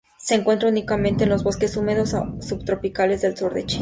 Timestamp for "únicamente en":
0.69-1.29